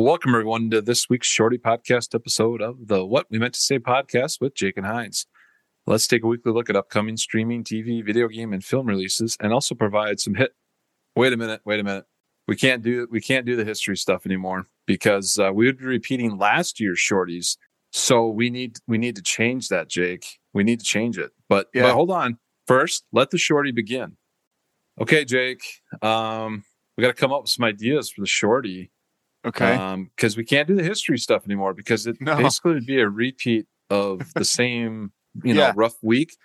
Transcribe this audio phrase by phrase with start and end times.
[0.00, 3.78] Welcome, everyone, to this week's Shorty Podcast episode of the What We Meant to Say
[3.78, 5.26] podcast with Jake and Hines.
[5.86, 9.52] Let's take a weekly look at upcoming streaming, TV, video game, and film releases, and
[9.52, 10.52] also provide some hit.
[11.16, 12.06] Wait a minute, wait a minute.
[12.48, 15.84] We can't do we can't do the history stuff anymore because uh, we would be
[15.84, 17.58] repeating last year's shorties.
[17.92, 20.24] So we need we need to change that, Jake.
[20.54, 21.32] We need to change it.
[21.46, 21.82] But, Yeah.
[21.82, 22.38] but hold on.
[22.66, 24.16] First, let the shorty begin.
[24.98, 25.62] Okay, Jake.
[26.00, 26.64] Um,
[26.96, 28.90] we got to come up with some ideas for the shorty
[29.46, 29.72] Okay.
[29.74, 32.36] um because we can't do the history stuff anymore because it No.
[32.36, 35.12] basically would be a repeat of the same
[35.44, 35.72] you know Yeah.
[35.74, 36.36] rough week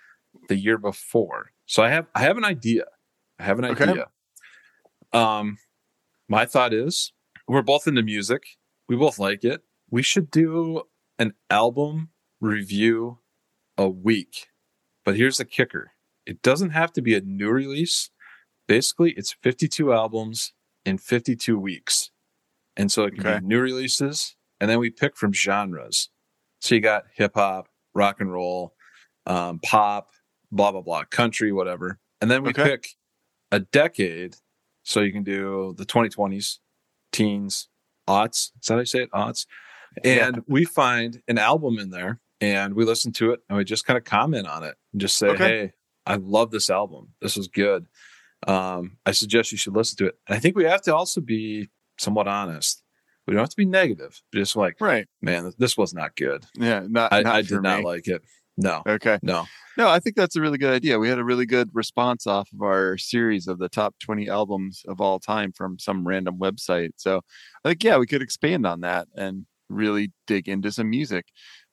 [0.48, 1.50] the year before.
[1.66, 2.84] So i have i have an idea.
[3.38, 3.84] I have an Okay.
[3.84, 4.06] idea.
[5.12, 5.58] Um
[6.28, 7.12] my thought is
[7.46, 8.42] we're both into music.
[8.88, 9.62] We both like it.
[9.90, 10.82] We should do
[11.18, 12.10] an album
[12.40, 13.18] review
[13.78, 14.48] a week.
[15.04, 15.92] But here's the kicker.
[16.24, 18.10] It doesn't have to be a new release.
[18.66, 20.52] Basically it's 52 albums
[20.84, 22.10] in 52 weeks
[22.76, 23.38] and so it can Okay.
[23.40, 26.10] be new releases, and then we pick from genres.
[26.60, 28.74] So you got hip hop, rock and roll,
[29.26, 30.10] um, pop,
[30.50, 32.64] blah blah blah, country, whatever, and then we Okay.
[32.64, 32.88] pick
[33.50, 34.36] a decade.
[34.82, 36.60] So you can do the 2020s,
[37.12, 37.68] teens,
[38.08, 38.52] aughts.
[38.60, 39.10] Is that how you say it?
[39.12, 39.46] Aughts.
[40.04, 40.28] Yeah.
[40.28, 43.84] And we find an album in there, and we listen to it, and we just
[43.84, 45.42] kind of comment on it, and just say, Okay.
[45.44, 45.72] "Hey,
[46.06, 47.14] I love this album.
[47.20, 47.86] This is good.
[48.46, 51.20] Um, I suggest you should listen to it." And I think we have to also
[51.20, 52.82] be somewhat honest.
[53.26, 54.20] We don't have to be negative.
[54.32, 55.06] Just like, right.
[55.20, 56.44] man, this was not good.
[56.54, 56.84] Yeah.
[56.88, 57.12] Not.
[57.12, 57.84] I, not I did not me.
[57.84, 58.22] like it.
[58.58, 59.18] No, Okay.
[59.22, 59.44] no.
[59.76, 60.98] No, I think that's a really good idea.
[60.98, 64.82] We had a really good response off of our series of the top 20 albums
[64.88, 66.92] of all time from some random website.
[66.96, 67.20] So
[67.64, 71.26] I think, yeah, we could expand on that and really dig into some music.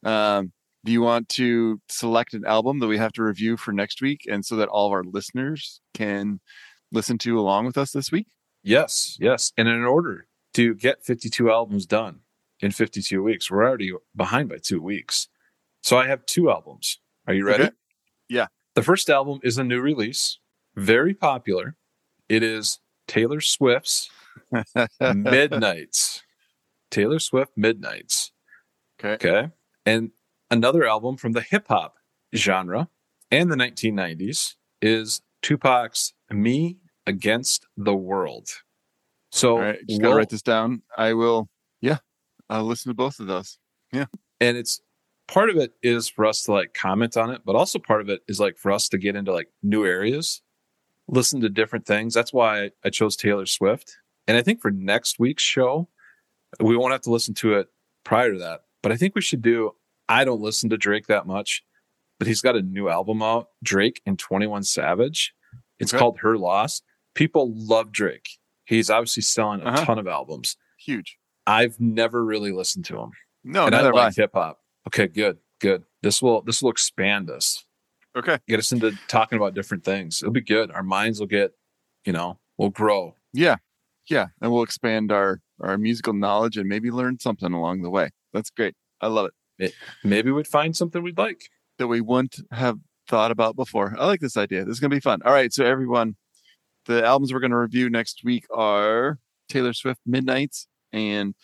[0.04, 0.52] Um,
[0.84, 4.26] do you want to select an album that we have to review for next week
[4.30, 6.42] and so that all of our listeners can
[6.92, 8.28] listen to along with us this week?
[8.64, 9.52] Yes, yes.
[9.58, 12.20] And in order to get 52 albums done
[12.60, 15.28] in 52 weeks, we're already behind by two weeks.
[15.82, 17.00] So I have two albums.
[17.28, 17.64] Are you ready?
[17.66, 17.74] Okay.
[18.30, 18.48] Yeah.
[18.76, 20.40] The first album is a new release,
[20.76, 21.76] very popular.
[22.30, 24.10] It is Taylor Swift's
[25.02, 26.24] Midnights.
[26.90, 28.32] Taylor Swift Midnights.
[29.00, 29.14] Okay.
[29.14, 29.52] Okay.
[29.86, 30.12] And
[30.50, 31.96] another album from the hip hop
[32.36, 32.88] genre
[33.30, 36.78] and the 1990s is Tupac's Me
[37.08, 38.50] Against the World.
[39.32, 39.80] So, All right.
[39.88, 40.82] Just got to we'll- write this down.
[40.98, 41.50] I will,
[41.82, 41.98] yeah,
[42.50, 43.58] I'll listen to both of those.
[43.92, 44.06] Yeah,
[44.40, 44.82] and it's
[45.28, 48.10] part of it is for us to like comment on it, but also part of
[48.10, 50.42] it is like for us to get into like new areas,
[51.08, 52.14] listen to different things.
[52.14, 53.98] That's why I chose Taylor Swift.
[54.28, 55.90] And I think for next week's show,
[56.60, 57.68] we won't have to listen to it
[58.04, 58.62] prior to that.
[58.82, 59.72] But I think we should do.
[60.08, 61.64] I don't listen to Drake that much,
[62.20, 65.34] but he's got a new album out, Drake and 21 Savage.
[65.80, 66.00] It's Okay.
[66.00, 66.82] called Her Loss.
[67.16, 68.28] People love Drake.
[68.66, 69.86] He's obviously selling a Uh-huh.
[69.86, 70.56] ton of albums.
[70.80, 71.18] Huge.
[71.46, 73.12] I've never really listened to him
[73.44, 74.06] No, and I neither have I.
[74.06, 74.60] like hip hop.
[74.88, 75.84] Okay, good, good.
[76.02, 77.66] This will this will expand us,
[78.16, 78.38] Okay.
[78.48, 80.22] get us into talking about different things.
[80.22, 80.72] It'll be good.
[80.72, 81.52] Our minds will get,
[82.06, 83.16] you know, will grow.
[83.34, 83.58] Yeah.
[84.10, 84.28] Yeah.
[84.42, 88.10] And we'll expand our, our musical knowledge and maybe learn something along the way.
[88.34, 88.76] That's great.
[89.02, 89.30] I love
[89.60, 89.74] it.
[90.04, 91.50] Maybe we'd find something we'd like.
[91.80, 93.96] That we wouldn't have thought about before.
[93.98, 94.64] I like this idea.
[94.66, 95.22] This is going to be fun.
[95.26, 95.52] All right.
[95.52, 96.16] So, everyone,
[96.86, 101.36] the albums we're going to review next week are Taylor Swift Midnights and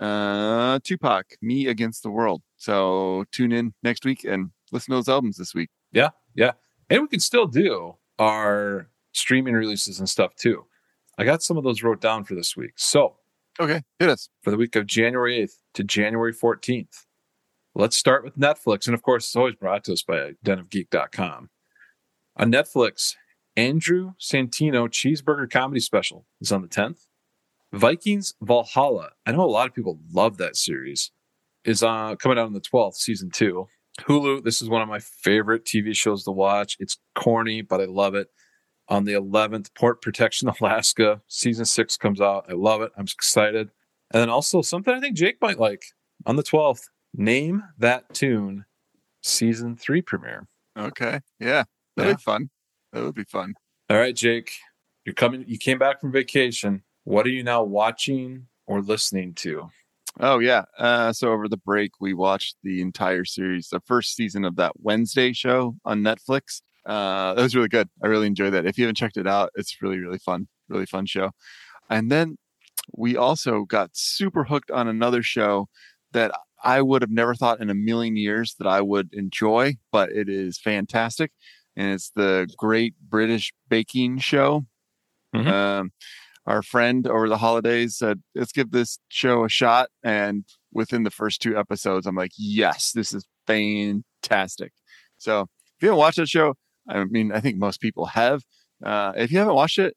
[0.00, 2.42] uh, Tupac, Me Against the World.
[2.56, 5.70] So, tune in next week and listen to those albums this week.
[5.92, 6.52] Yeah, yeah,
[6.90, 10.64] and we can still do our streaming releases and stuff too.
[11.18, 12.72] I got some of those wrote down for this week.
[12.76, 13.16] So
[13.60, 13.82] Okay.
[14.00, 14.28] Hit us.
[14.42, 17.04] for the week of January 8th to January 14th.
[17.76, 18.86] Let's start with Netflix.
[18.86, 21.50] And of course, it's always brought to us by denofgeek.com.
[22.36, 23.14] On Netflix,
[23.56, 27.06] Andrew Santino Cheeseburger Comedy Special is on the 10th.
[27.72, 29.10] Vikings Valhalla.
[29.26, 31.10] I know a lot of people love that series.
[31.64, 33.68] Is uh, coming out on the 12th, season two.
[34.02, 36.76] Hulu, this is one of my favorite TV shows to watch.
[36.78, 38.28] It's corny, but I love it.
[38.88, 42.44] On the 11th, Port Protection Alaska, season six comes out.
[42.50, 42.92] I love it.
[42.98, 43.70] I'm excited.
[44.12, 45.84] And then also something I think Jake might like
[46.26, 46.82] on the 12th,
[47.14, 48.66] Name That Tune,
[49.22, 50.46] season three premiere.
[50.78, 51.20] Okay.
[51.40, 51.64] Yeah.
[51.96, 52.16] That'd Yeah.
[52.16, 52.50] be fun.
[52.94, 53.54] That would be fun.
[53.90, 54.52] All right, Jake,
[55.04, 56.84] you're coming, you came back from vacation.
[57.02, 59.68] What are you now watching or listening to?
[60.20, 60.62] Oh yeah.
[60.78, 64.72] Uh, so over the break, we watched the entire series, the first season of that
[64.80, 66.62] Wednesday show on Netflix.
[66.86, 67.88] Uh, that was really good.
[68.02, 68.64] I really enjoyed that.
[68.64, 71.32] If you haven't checked it out, it's really really fun, really fun show.
[71.90, 72.36] And then
[72.96, 75.68] we also got super hooked on another show
[76.12, 76.30] that
[76.62, 80.28] I would have never thought in a million years that I would enjoy, but it
[80.28, 81.32] is fantastic.
[81.76, 84.66] And it's the Great British Baking Show.
[85.34, 85.46] Mhm.
[85.46, 85.92] Um,
[86.46, 89.88] our friend over the holidays said, let's give this show a shot.
[90.02, 94.72] And within the first two episodes, I'm like, yes, this is fantastic.
[95.18, 96.54] So if you haven't watched that show,
[96.88, 98.42] I mean, I think most people have.
[98.84, 99.96] Uh, if you haven't watched it,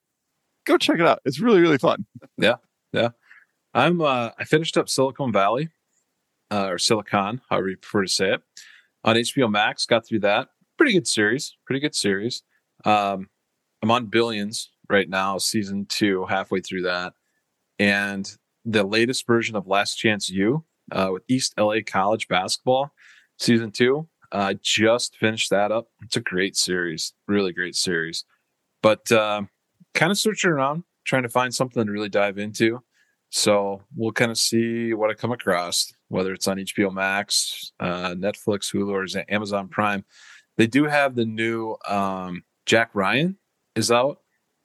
[0.65, 1.19] go check it out.
[1.25, 2.05] It's really, really fun.
[2.37, 2.55] Yeah.
[2.93, 3.09] Yeah.
[3.73, 5.69] I'm, uh, I finished up Silicon Valley,
[6.49, 8.41] uh, or Silicon, however you prefer to say it,
[9.03, 9.85] on HBO Max.
[9.85, 10.47] Got through that.
[10.77, 11.55] Pretty good series.
[11.65, 12.43] Pretty good series.
[12.85, 13.29] Um,
[13.81, 17.13] I'm on Billions right now, season two, halfway through that.
[17.79, 18.31] And
[18.65, 22.91] the latest version of Last Chance U uh, with East LA College basketball,
[23.39, 24.07] season two.
[24.31, 25.87] I uh, just finished that up.
[26.03, 28.25] It's a great series, really great series.
[28.83, 29.43] But uh,
[29.93, 32.81] kind of searching around, trying to find something to really dive into.
[33.29, 38.15] So we'll kind of see what I come across, whether it's on HBO Max, uh,
[38.15, 40.03] Netflix, Hulu, or Amazon Prime.
[40.57, 43.37] They do have the new um, Jack Ryan
[43.75, 44.19] is out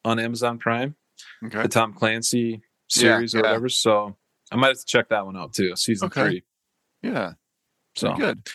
[0.04, 0.96] on Amazon Prime,
[1.46, 1.62] okay.
[1.62, 3.50] the Tom Clancy series yeah, or yeah.
[3.50, 3.68] whatever.
[3.68, 4.16] So
[4.50, 6.22] I might have to check that one out too, season okay.
[6.22, 6.42] three.
[7.02, 7.32] Yeah.
[7.94, 8.46] So good.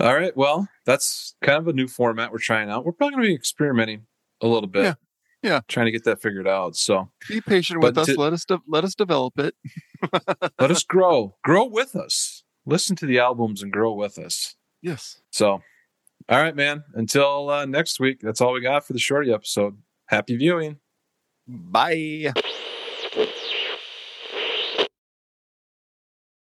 [0.00, 0.36] All right.
[0.36, 2.84] Well, that's kind of a new format we're trying out.
[2.84, 4.06] We're probably going to be experimenting
[4.40, 4.84] a little bit.
[4.84, 4.94] Yeah.
[5.42, 5.60] Yeah.
[5.68, 6.76] Trying to get that figured out.
[6.76, 8.06] So be patient with us.
[8.06, 9.54] To, let us de- let us develop it.
[10.58, 11.36] let us grow.
[11.44, 12.44] Grow with us.
[12.66, 14.56] Listen to the albums and grow with us.
[14.80, 15.20] Yes.
[15.30, 15.62] So,
[16.28, 16.84] all right, man.
[16.94, 19.76] Until uh, next week, that's all we got for the shorty episode.
[20.06, 20.78] Happy viewing.
[21.46, 22.32] Bye.